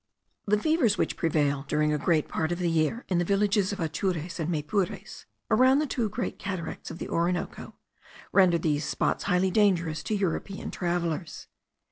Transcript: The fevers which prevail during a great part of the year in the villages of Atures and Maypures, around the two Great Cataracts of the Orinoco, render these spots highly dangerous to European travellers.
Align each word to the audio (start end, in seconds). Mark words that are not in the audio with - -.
The 0.47 0.57
fevers 0.59 0.97
which 0.97 1.15
prevail 1.15 1.63
during 1.67 1.93
a 1.93 1.99
great 1.99 2.27
part 2.27 2.51
of 2.51 2.57
the 2.57 2.71
year 2.71 3.05
in 3.07 3.19
the 3.19 3.23
villages 3.23 3.71
of 3.71 3.79
Atures 3.79 4.39
and 4.39 4.49
Maypures, 4.49 5.25
around 5.51 5.77
the 5.77 5.85
two 5.85 6.09
Great 6.09 6.39
Cataracts 6.39 6.89
of 6.89 6.97
the 6.97 7.07
Orinoco, 7.07 7.75
render 8.31 8.57
these 8.57 8.83
spots 8.83 9.25
highly 9.25 9.51
dangerous 9.51 10.01
to 10.05 10.15
European 10.15 10.71
travellers. 10.71 11.45